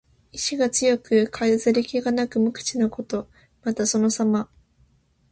[0.31, 3.29] 意思が強く、飾り気がなく無口なこと。
[3.61, 4.49] また、そのさま。